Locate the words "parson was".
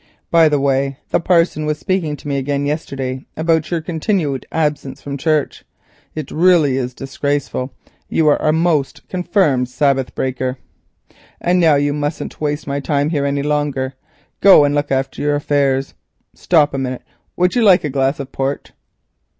1.19-1.77